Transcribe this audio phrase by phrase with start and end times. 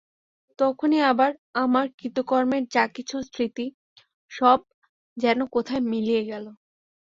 [0.59, 1.31] তখনই আবার
[1.55, 3.65] আমার কৃতকর্মের যা কিছু স্মৃতি
[4.31, 4.59] সব
[5.17, 6.45] যেন কোথায় মিলিয়ে গেল।